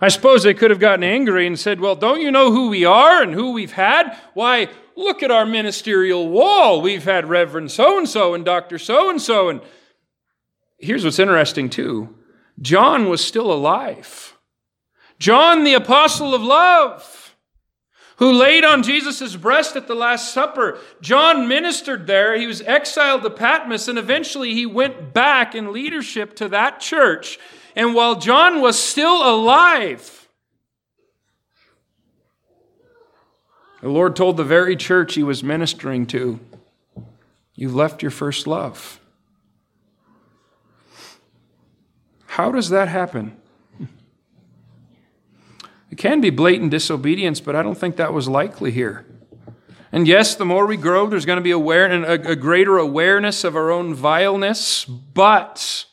[0.00, 2.84] I suppose they could have gotten angry and said, Well, don't you know who we
[2.84, 4.16] are and who we've had?
[4.34, 6.80] Why, look at our ministerial wall.
[6.82, 8.78] We've had Reverend so and so and Dr.
[8.78, 9.48] so and so.
[9.48, 9.60] And
[10.78, 12.14] here's what's interesting, too
[12.60, 14.36] John was still alive.
[15.18, 17.26] John, the apostle of love
[18.16, 20.78] who laid on Jesus' breast at the Last Supper.
[21.00, 22.36] John ministered there.
[22.38, 27.38] He was exiled to Patmos, and eventually he went back in leadership to that church.
[27.76, 30.28] And while John was still alive,
[33.82, 36.40] the Lord told the very church he was ministering to,
[37.54, 39.00] You've left your first love.
[42.26, 43.36] How does that happen?
[45.88, 49.06] It can be blatant disobedience, but I don't think that was likely here.
[49.92, 53.44] And yes, the more we grow, there's going to be aware, a, a greater awareness
[53.44, 55.86] of our own vileness, but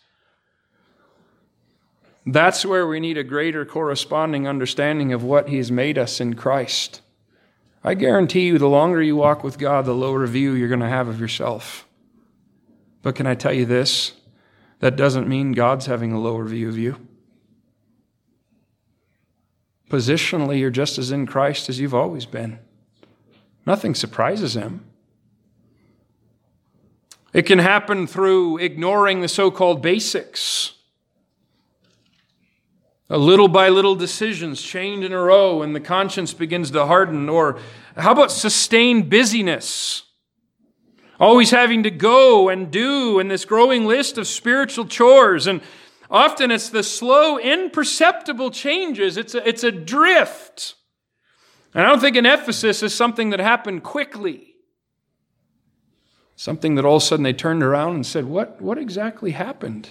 [2.25, 7.01] that's where we need a greater corresponding understanding of what He's made us in Christ.
[7.83, 10.87] I guarantee you, the longer you walk with God, the lower view you're going to
[10.87, 11.85] have of yourself.
[13.01, 14.13] But can I tell you this?
[14.79, 16.97] That doesn't mean God's having a lower view of you.
[19.89, 22.59] Positionally, you're just as in Christ as you've always been.
[23.65, 24.85] Nothing surprises him.
[27.33, 30.73] It can happen through ignoring the so called basics.
[33.13, 37.29] A little by little decisions chained in a row and the conscience begins to harden.
[37.29, 37.59] Or
[37.95, 40.03] how about sustained busyness?
[41.19, 45.45] Always having to go and do, and this growing list of spiritual chores.
[45.45, 45.61] And
[46.13, 50.75] Often it's the slow, imperceptible changes, it's a, it's a drift.
[51.73, 54.53] And I don't think an Ephesus is something that happened quickly.
[56.35, 59.89] Something that all of a sudden they turned around and said, What, what exactly happened?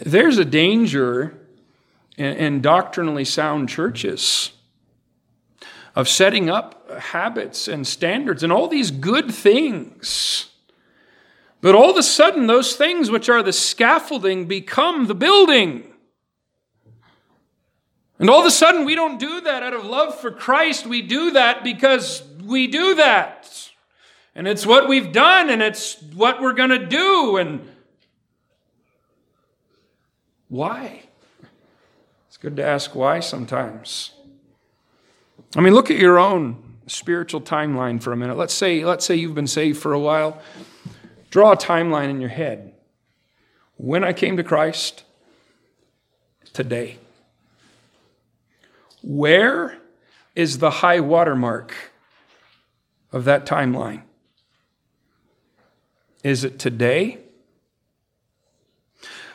[0.00, 1.38] There's a danger
[2.16, 4.52] in, in doctrinally sound churches
[5.94, 10.48] of setting up habits and standards and all these good things
[11.64, 15.84] but all of a sudden, those things which are the scaffolding become the building.
[18.18, 20.86] And all of a sudden, we don't do that out of love for Christ.
[20.86, 23.70] We do that because we do that.
[24.34, 27.38] And it's what we've done, and it's what we're going to do.
[27.38, 27.66] And
[30.54, 31.02] why?
[32.28, 34.12] It's good to ask why sometimes.
[35.56, 38.36] I mean, look at your own spiritual timeline for a minute.
[38.36, 40.40] Let's say, let's say you've been saved for a while.
[41.30, 42.72] Draw a timeline in your head.
[43.78, 45.02] When I came to Christ,
[46.52, 46.98] today.
[49.02, 49.76] Where
[50.36, 51.74] is the high watermark
[53.10, 54.02] of that timeline?
[56.22, 57.23] Is it today?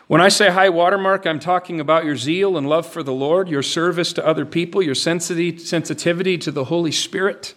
[0.10, 3.48] When I say high watermark, I'm talking about your zeal and love for the Lord,
[3.48, 7.54] your service to other people, your sensitivity to the Holy Spirit.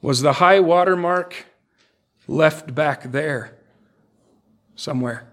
[0.00, 1.44] Was the high watermark
[2.26, 3.58] left back there
[4.74, 5.28] somewhere.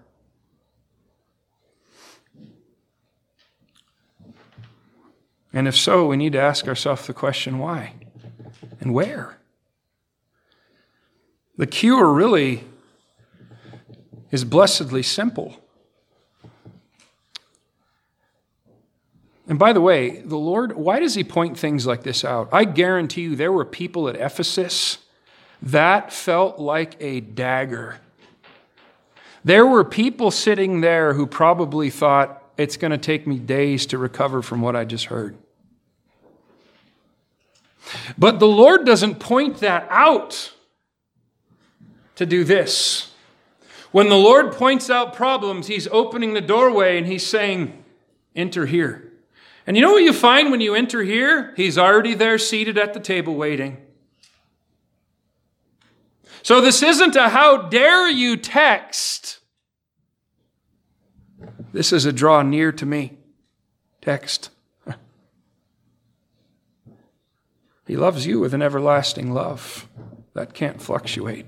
[5.50, 7.94] And if so, we need to ask ourselves the question why
[8.80, 9.38] and where?
[11.56, 12.64] The cure really
[14.34, 15.56] is blessedly simple.
[19.46, 22.48] And by the way, the Lord, why does He point things like this out?
[22.50, 24.98] I guarantee you there were people at Ephesus
[25.62, 28.00] that felt like a dagger.
[29.44, 33.98] There were people sitting there who probably thought, it's going to take me days to
[33.98, 35.36] recover from what I just heard.
[38.18, 40.52] But the Lord doesn't point that out
[42.16, 43.12] to do this.
[43.94, 47.84] When the Lord points out problems, He's opening the doorway and He's saying,
[48.34, 49.12] Enter here.
[49.68, 51.54] And you know what you find when you enter here?
[51.56, 53.76] He's already there seated at the table waiting.
[56.42, 59.38] So this isn't a how dare you text.
[61.72, 63.16] This is a draw near to me
[64.02, 64.50] text.
[67.86, 69.88] He loves you with an everlasting love
[70.34, 71.46] that can't fluctuate.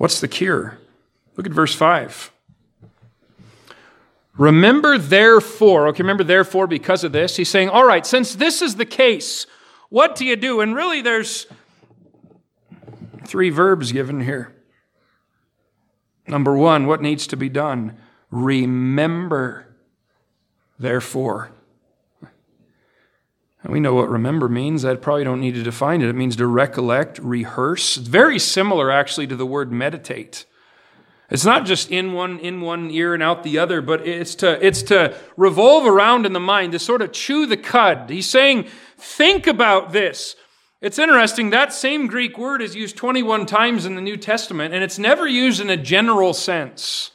[0.00, 0.78] What's the cure?
[1.36, 2.32] Look at verse 5.
[4.38, 7.36] Remember, therefore, okay, remember, therefore, because of this.
[7.36, 9.46] He's saying, all right, since this is the case,
[9.90, 10.62] what do you do?
[10.62, 11.48] And really, there's
[13.26, 14.54] three verbs given here.
[16.26, 17.98] Number one, what needs to be done?
[18.30, 19.66] Remember,
[20.78, 21.50] therefore.
[23.62, 24.84] And we know what remember means.
[24.84, 26.08] I probably don't need to define it.
[26.08, 27.98] It means to recollect, rehearse.
[27.98, 30.46] It's very similar, actually, to the word meditate.
[31.30, 34.66] It's not just in one in one ear and out the other, but it's to
[34.66, 38.10] it's to revolve around in the mind, to sort of chew the cud.
[38.10, 40.34] He's saying, think about this.
[40.80, 44.82] It's interesting, that same Greek word is used 21 times in the New Testament, and
[44.82, 47.10] it's never used in a general sense.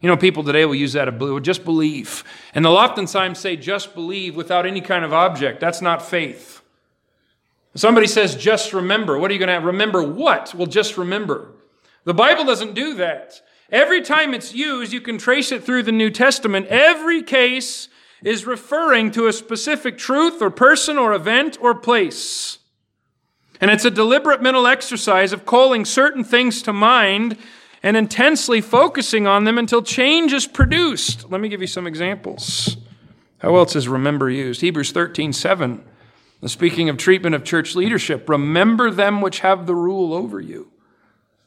[0.00, 2.22] You know, people today will use that blue, just believe.
[2.54, 5.60] And they'll oftentimes say just believe without any kind of object.
[5.60, 6.62] That's not faith.
[7.74, 9.18] Somebody says just remember.
[9.18, 10.02] What are you going to remember?
[10.02, 10.54] What?
[10.54, 11.52] Well, just remember.
[12.04, 13.42] The Bible doesn't do that.
[13.70, 16.66] Every time it's used, you can trace it through the New Testament.
[16.68, 17.88] Every case
[18.22, 22.58] is referring to a specific truth or person or event or place.
[23.60, 27.36] And it's a deliberate mental exercise of calling certain things to mind
[27.88, 31.30] and intensely focusing on them until change is produced.
[31.30, 32.76] Let me give you some examples.
[33.38, 34.60] How else is remember used?
[34.60, 35.82] Hebrews 13 7.
[36.44, 40.70] Speaking of treatment of church leadership, remember them which have the rule over you.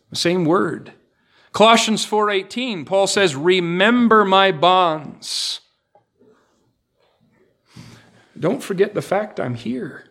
[0.10, 0.94] The same word.
[1.52, 5.60] Colossians 4:18, Paul says, "Remember my bonds."
[8.40, 10.06] Don't forget the fact I'm here.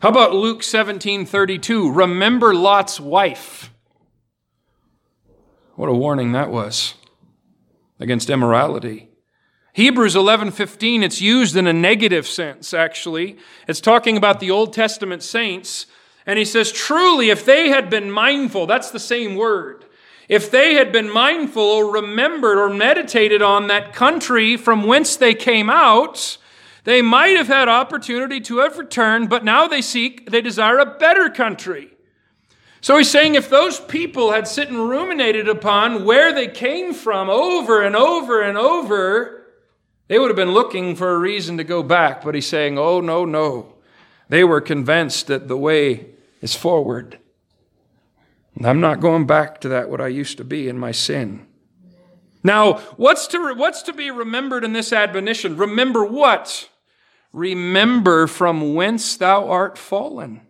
[0.00, 1.90] How about Luke 17:32?
[1.90, 3.70] Remember Lot's wife.
[5.76, 6.94] What a warning that was
[7.98, 9.08] against immorality.
[9.72, 13.36] Hebrews 11:15 it's used in a negative sense actually.
[13.66, 15.86] It's talking about the Old Testament saints
[16.26, 19.84] and he says truly if they had been mindful that's the same word.
[20.28, 25.34] If they had been mindful or remembered or meditated on that country from whence they
[25.34, 26.38] came out,
[26.84, 30.86] they might have had opportunity to have returned, but now they seek, they desire a
[30.86, 31.93] better country.
[32.84, 37.30] So he's saying if those people had sit and ruminated upon where they came from
[37.30, 39.46] over and over and over,
[40.06, 42.22] they would have been looking for a reason to go back.
[42.22, 43.76] But he's saying, oh, no, no.
[44.28, 46.10] They were convinced that the way
[46.42, 47.18] is forward.
[48.62, 51.46] I'm not going back to that, what I used to be in my sin.
[52.42, 55.56] Now, what's to, what's to be remembered in this admonition?
[55.56, 56.68] Remember what?
[57.32, 60.42] Remember from whence thou art fallen.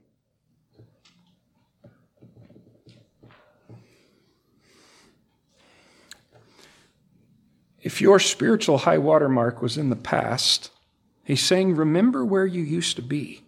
[7.84, 10.70] If your spiritual high water mark was in the past,
[11.22, 13.42] he's saying, remember where you used to be.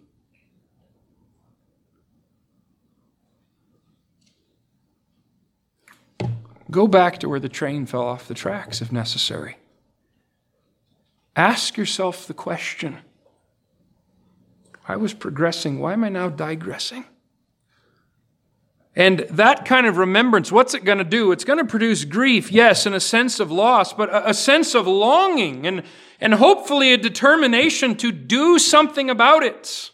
[6.69, 9.57] Go back to where the train fell off the tracks if necessary.
[11.35, 12.99] Ask yourself the question
[14.87, 17.05] I was progressing, why am I now digressing?
[18.97, 21.31] And that kind of remembrance, what's it going to do?
[21.31, 24.73] It's going to produce grief, yes, and a sense of loss, but a, a sense
[24.73, 25.83] of longing and,
[26.19, 29.91] and hopefully a determination to do something about it.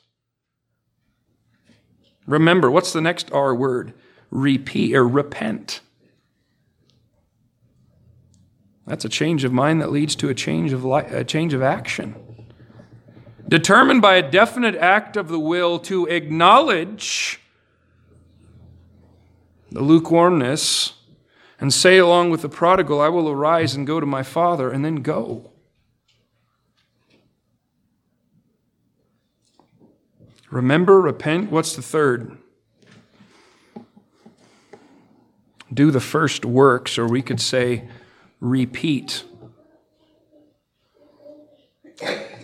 [2.25, 3.93] Remember, what's the next R word?
[4.31, 5.81] Repeat or repent.
[8.87, 11.61] That's a change of mind that leads to a change of, li- a change of
[11.61, 12.15] action.
[13.49, 17.41] Determined by a definite act of the will to acknowledge
[19.73, 20.93] the lukewarmness,
[21.59, 24.85] and say along with the prodigal, I will arise and go to my father, and
[24.85, 25.49] then go.
[30.51, 31.51] Remember, repent.
[31.51, 32.37] What's the third?
[35.73, 37.89] Do the first works, or we could say,
[38.39, 39.23] repeat.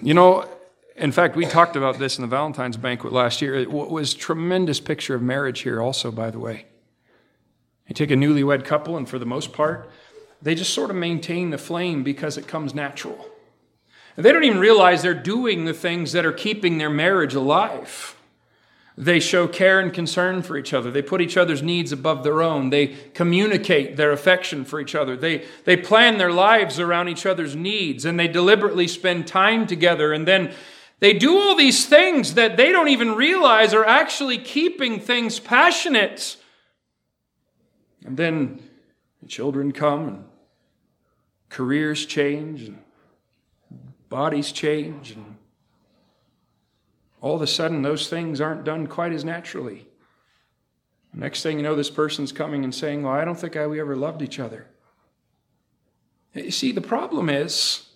[0.01, 0.49] You know,
[0.95, 3.53] in fact, we talked about this in the Valentine's banquet last year.
[3.53, 6.65] It was tremendous picture of marriage here, also, by the way.
[7.89, 9.89] You take a newlywed couple, and for the most part,
[10.41, 13.27] they just sort of maintain the flame because it comes natural.
[14.15, 18.15] And they don't even realize they're doing the things that are keeping their marriage alive.
[18.95, 20.91] They show care and concern for each other.
[20.91, 22.69] They put each other's needs above their own.
[22.69, 25.15] They communicate their affection for each other.
[25.15, 30.11] They, they plan their lives around each other's needs and they deliberately spend time together.
[30.11, 30.53] And then
[30.99, 36.35] they do all these things that they don't even realize are actually keeping things passionate
[38.09, 38.59] and then
[39.27, 40.23] children come and
[41.49, 42.79] careers change and
[44.09, 45.37] bodies change, and
[47.21, 49.85] all of a sudden those things aren't done quite as naturally.
[51.13, 53.79] Next thing you know, this person's coming and saying, Well, I don't think I, we
[53.79, 54.65] ever loved each other.
[56.33, 57.89] You see, the problem is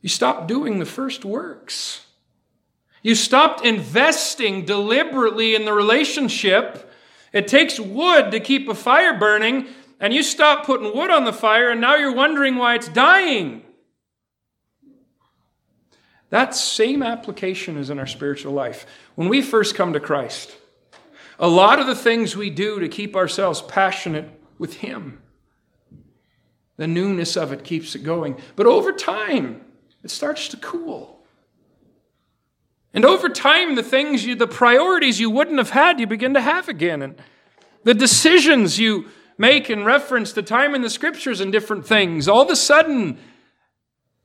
[0.00, 2.06] you stopped doing the first works.
[3.02, 6.87] You stopped investing deliberately in the relationship.
[7.32, 9.66] It takes wood to keep a fire burning,
[10.00, 13.62] and you stop putting wood on the fire, and now you're wondering why it's dying.
[16.30, 18.86] That same application is in our spiritual life.
[19.14, 20.54] When we first come to Christ,
[21.38, 25.22] a lot of the things we do to keep ourselves passionate with Him,
[26.76, 28.36] the newness of it keeps it going.
[28.56, 29.64] But over time,
[30.04, 31.17] it starts to cool.
[32.94, 36.40] And over time, the things you, the priorities you wouldn't have had, you begin to
[36.40, 37.02] have again.
[37.02, 37.20] And
[37.84, 42.42] the decisions you make in reference to time in the scriptures and different things, all
[42.42, 43.18] of a sudden,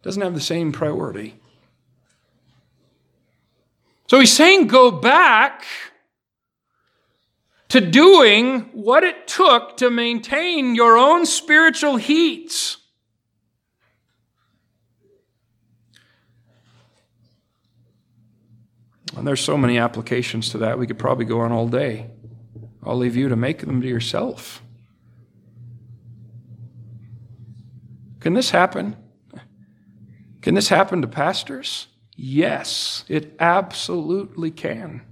[0.01, 1.35] doesn't have the same priority.
[4.07, 5.65] So he's saying, go back
[7.69, 12.77] to doing what it took to maintain your own spiritual heat.
[19.23, 20.77] And there's so many applications to that.
[20.77, 22.11] We could probably go on all day.
[22.83, 24.61] I'll leave you to make them to yourself.
[28.19, 28.97] Can this happen?
[30.41, 31.87] Can this happen to pastors?
[32.17, 35.03] Yes, it absolutely can.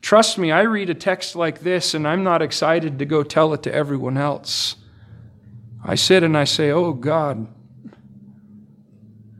[0.00, 3.52] Trust me, I read a text like this and I'm not excited to go tell
[3.52, 4.76] it to everyone else.
[5.84, 7.48] I sit and I say, Oh God,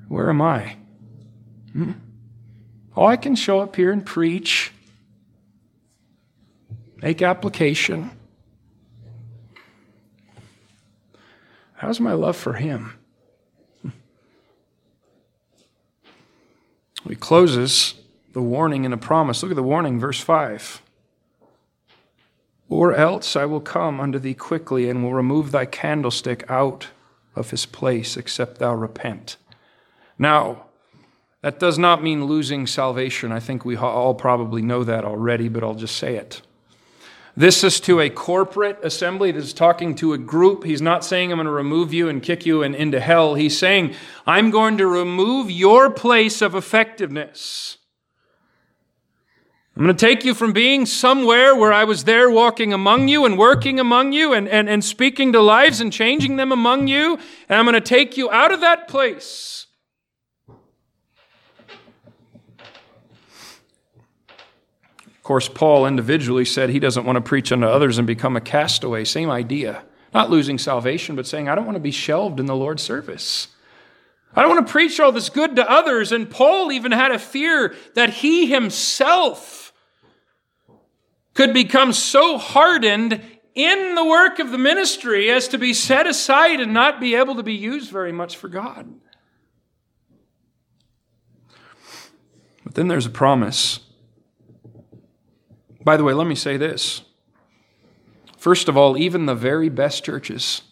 [0.09, 0.79] where am I?
[1.75, 1.93] Hmm?
[2.97, 4.72] Oh, I can show up here and preach,
[7.03, 8.11] make application.
[11.74, 12.95] How's my love for Him?
[17.09, 17.95] He closes
[18.32, 19.43] the warning and a promise.
[19.43, 20.82] Look at the warning, verse 5.
[22.68, 26.88] Or else I will come unto thee quickly and will remove thy candlestick out
[27.34, 29.36] of his place, except thou repent.
[30.18, 30.66] Now,
[31.43, 33.32] that does not mean losing salvation.
[33.32, 36.43] I think we all probably know that already, but I'll just say it.
[37.36, 39.30] This is to a corporate assembly.
[39.30, 40.64] This is talking to a group.
[40.64, 43.34] He's not saying, I'm going to remove you and kick you and into hell.
[43.34, 43.95] He's saying,
[44.26, 47.78] I'm going to remove your place of effectiveness.
[49.76, 53.24] I'm going to take you from being somewhere where I was there walking among you
[53.24, 57.18] and working among you and, and, and speaking to lives and changing them among you.
[57.49, 59.66] And I'm going to take you out of that place
[65.31, 69.05] course, Paul individually said he doesn't want to preach unto others and become a castaway.
[69.05, 69.85] Same idea.
[70.12, 73.47] Not losing salvation, but saying, I don't want to be shelved in the Lord's service.
[74.35, 76.11] I don't want to preach all this good to others.
[76.11, 79.72] And Paul even had a fear that he himself
[81.35, 83.22] could become so hardened
[83.55, 87.37] in the work of the ministry as to be set aside and not be able
[87.37, 88.93] to be used very much for God.
[92.64, 93.78] But then there's a promise
[95.83, 97.03] by the way, let me say this.
[98.37, 100.62] First of all, even the very best churches,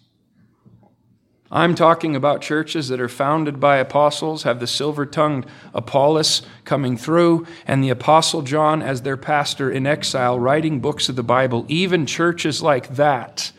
[1.51, 6.99] I'm talking about churches that are founded by apostles, have the silver tongued Apollos coming
[6.99, 11.65] through, and the Apostle John as their pastor in exile, writing books of the Bible.
[11.69, 13.53] Even churches like that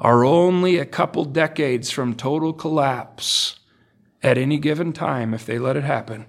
[0.00, 3.58] are only a couple decades from total collapse
[4.22, 6.24] at any given time if they let it happen.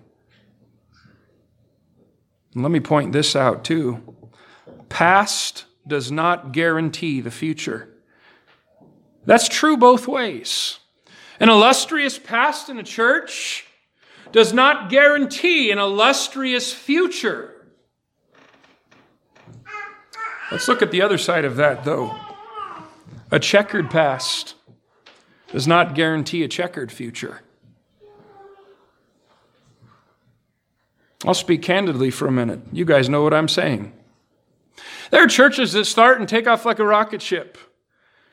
[2.54, 4.02] And let me point this out too.
[4.94, 7.90] Past does not guarantee the future.
[9.26, 10.78] That's true both ways.
[11.40, 13.66] An illustrious past in a church
[14.32, 17.66] does not guarantee an illustrious future.
[20.52, 22.16] Let's look at the other side of that, though.
[23.32, 24.54] A checkered past
[25.52, 27.42] does not guarantee a checkered future.
[31.26, 32.60] I'll speak candidly for a minute.
[32.72, 33.92] You guys know what I'm saying.
[35.14, 37.60] There are churches that start and take off like a rocket ship.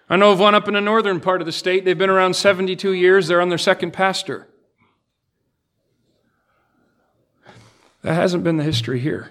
[0.09, 1.85] I know of one up in the northern part of the state.
[1.85, 3.29] They've been around 72 years.
[3.29, 4.49] They're on their second pastor.
[8.01, 9.31] That hasn't been the history here.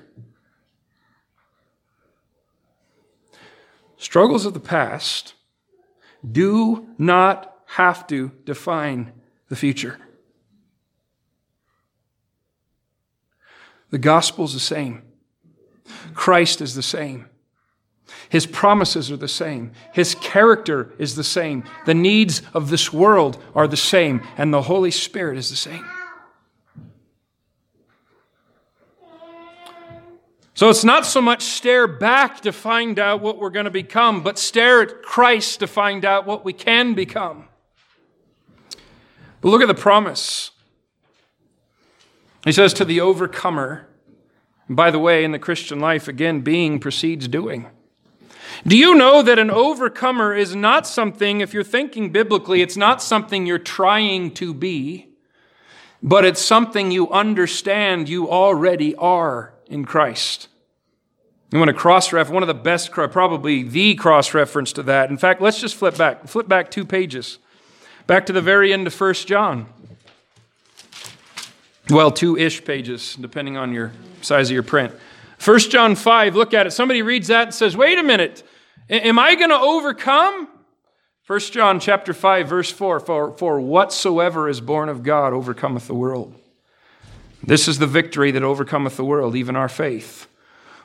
[3.97, 5.34] Struggles of the past
[6.32, 9.12] do not have to define
[9.47, 9.97] the future.
[13.89, 15.02] The gospel's the same.
[16.14, 17.26] Christ is the same.
[18.30, 19.72] His promises are the same.
[19.93, 21.64] His character is the same.
[21.86, 24.22] The needs of this world are the same.
[24.38, 25.86] And the Holy Spirit is the same.
[30.53, 34.22] So it's not so much stare back to find out what we're going to become,
[34.24, 37.47] but stare at Christ to find out what we can become.
[39.39, 40.51] But look at the promise.
[42.43, 43.88] He says to the overcomer,
[44.70, 47.68] by the way, in the Christian life, again, being precedes doing.
[48.66, 53.02] Do you know that an overcomer is not something, if you're thinking biblically, it's not
[53.02, 55.08] something you're trying to be,
[56.02, 60.47] but it's something you understand you already are in Christ?
[61.52, 65.10] You want to cross reference, one of the best, probably the cross reference to that.
[65.10, 66.28] In fact, let's just flip back.
[66.28, 67.39] Flip back two pages.
[68.06, 69.68] Back to the very end of 1 John.
[71.89, 73.91] Well, two ish pages, depending on your
[74.22, 74.93] size of your print.
[75.43, 76.71] 1 John 5, look at it.
[76.71, 78.43] Somebody reads that and says, wait a minute,
[78.89, 80.49] am I going to overcome?
[81.27, 85.93] 1 John chapter 5, verse 4, for, for whatsoever is born of God overcometh the
[85.93, 86.35] world.
[87.41, 90.27] This is the victory that overcometh the world, even our faith.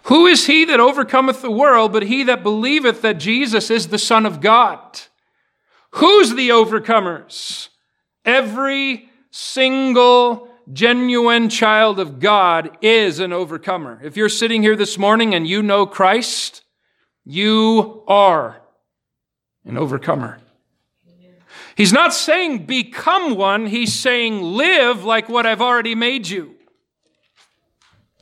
[0.04, 3.98] Who is he that overcometh the world but he that believeth that Jesus is the
[3.98, 5.00] Son of God?
[5.92, 7.68] Who's the overcomers?
[8.24, 14.00] Every single genuine child of God is an overcomer.
[14.02, 16.62] If you're sitting here this morning and you know Christ,
[17.24, 18.60] you are
[19.64, 20.38] an overcomer.
[21.76, 26.54] He's not saying become one, he's saying live like what I've already made you.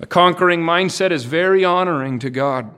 [0.01, 2.75] A conquering mindset is very honoring to God.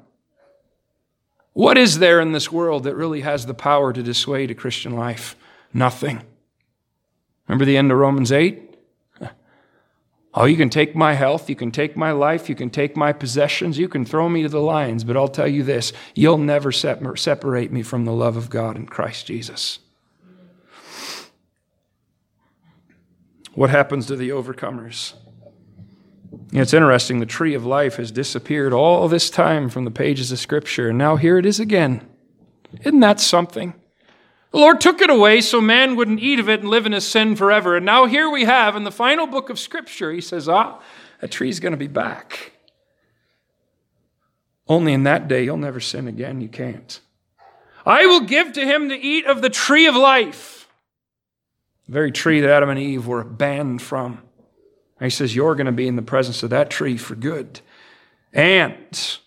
[1.53, 4.95] What is there in this world that really has the power to dissuade a Christian
[4.95, 5.37] life?
[5.73, 6.23] Nothing.
[7.47, 8.64] Remember the end of Romans 8?
[10.37, 13.12] Oh, you can take my health, you can take my life, you can take my
[13.12, 16.72] possessions, you can throw me to the lions, but I'll tell you this you'll never
[16.72, 19.78] separate me from the love of God in Christ Jesus.
[23.55, 25.14] What happens to the overcomers?
[26.53, 30.41] It's interesting, the tree of life has disappeared all this time from the pages of
[30.41, 32.05] Scripture, and now here it is again.
[32.80, 33.74] Isn't that something?
[34.55, 37.05] The Lord took it away so man wouldn't eat of it and live in his
[37.05, 37.76] sin forever.
[37.76, 40.80] And now here we have in the final book of Scripture, he says, Ah,
[41.20, 42.52] that tree's going to be back.
[44.68, 46.40] Only in that day you'll never sin again.
[46.40, 47.00] You can't.
[47.84, 50.68] I will give to him to eat of the tree of life,
[51.86, 54.22] the very tree that Adam and Eve were banned from.
[55.00, 57.59] And he says, You're going to be in the presence of that tree for good.
[58.32, 59.18] And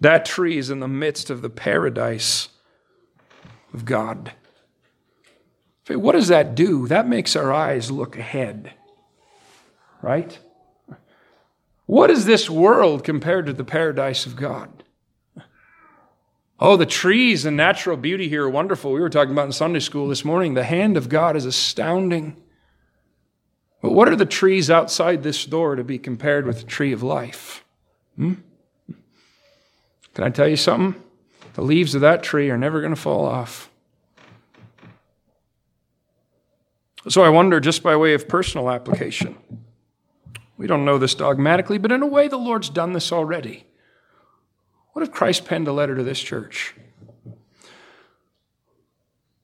[0.00, 2.48] that tree is in the midst of the paradise
[3.72, 4.32] of God.
[5.88, 6.86] What does that do?
[6.86, 8.72] That makes our eyes look ahead,
[10.02, 10.38] right?
[11.86, 14.84] What is this world compared to the paradise of God?
[16.60, 18.92] Oh, the trees and natural beauty here are wonderful.
[18.92, 20.54] We were talking about in Sunday school this morning.
[20.54, 22.36] The hand of God is astounding.
[23.80, 27.02] But what are the trees outside this door to be compared with the tree of
[27.02, 27.64] life?
[28.16, 28.34] Hmm?
[30.14, 31.00] Can I tell you something?
[31.54, 33.70] The leaves of that tree are never going to fall off.
[37.08, 39.36] So I wonder, just by way of personal application,
[40.58, 43.66] we don't know this dogmatically, but in a way, the Lord's done this already.
[44.92, 46.74] What if Christ penned a letter to this church?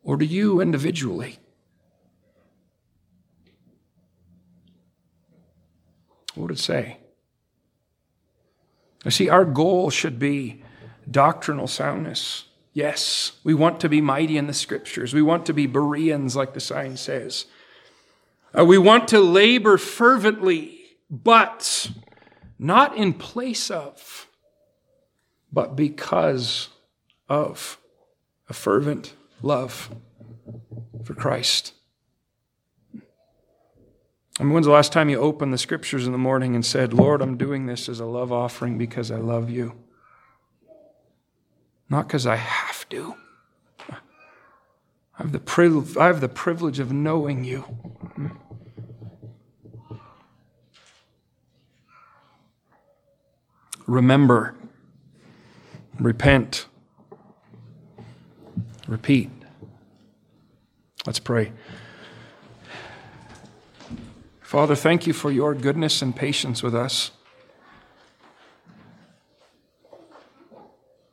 [0.02, 1.38] Or to you individually?
[6.34, 6.98] What would it say?
[9.04, 10.62] You see, our goal should be
[11.10, 12.46] doctrinal soundness.
[12.72, 15.14] Yes, we want to be mighty in the scriptures.
[15.14, 17.46] We want to be Bereans, like the sign says.
[18.56, 20.80] Uh, we want to labor fervently,
[21.10, 21.90] but
[22.58, 24.28] not in place of,
[25.52, 26.68] but because
[27.28, 27.78] of
[28.48, 29.94] a fervent love
[31.04, 31.72] for Christ.
[34.38, 36.92] I mean, when's the last time you opened the scriptures in the morning and said,
[36.92, 39.74] Lord, I'm doing this as a love offering because I love you?
[41.88, 43.14] Not because I have to.
[43.88, 43.96] I
[45.22, 48.03] have, the privilege, I have the privilege of knowing you.
[53.86, 54.54] Remember,
[55.98, 56.66] repent,
[58.88, 59.30] repeat.
[61.06, 61.52] Let's pray.
[64.40, 67.10] Father, thank you for your goodness and patience with us.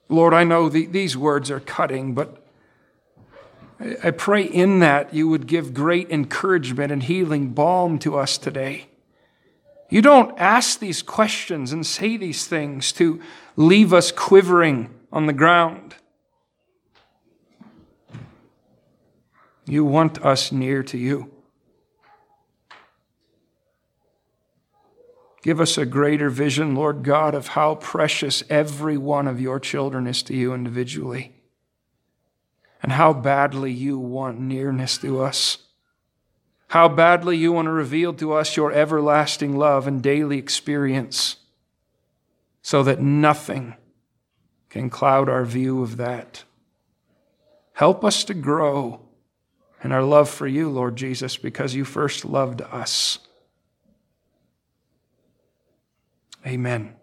[0.07, 2.45] Lord, I know the, these words are cutting, but
[3.80, 8.38] I, I pray in that you would give great encouragement and healing balm to us
[8.38, 8.90] today.
[9.91, 13.21] You don't ask these questions and say these things to
[13.57, 15.95] leave us quivering on the ground.
[19.65, 21.29] You want us near to you.
[25.43, 30.07] Give us a greater vision, Lord God, of how precious every one of your children
[30.07, 31.33] is to you individually,
[32.81, 35.57] and how badly you want nearness to us,
[36.72, 41.36] how badly you want to reveal to us your everlasting love and daily experience,
[42.61, 43.76] so that nothing
[44.69, 46.45] can cloud our view of that.
[47.74, 49.01] Help us to grow
[49.84, 53.19] in our love for you, Lord Jesus, because you first loved us.
[56.47, 56.93] Amen.